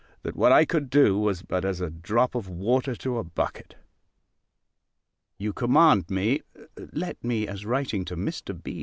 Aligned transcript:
that 0.23 0.35
what 0.35 0.51
I 0.51 0.65
could 0.65 0.89
do, 0.89 1.19
was 1.19 1.43
but 1.43 1.63
as 1.63 1.79
a 1.79 1.91
drop 1.91 2.33
of 2.33 2.49
water 2.49 2.95
to 2.95 3.19
a 3.19 3.23
bucket. 3.23 3.75
You 5.37 5.53
command 5.53 6.09
me 6.09 6.41
Let 6.91 7.23
me, 7.23 7.47
as 7.47 7.67
writing 7.67 8.03
to 8.05 8.15
Mr. 8.15 8.63
B.' 8.63 8.79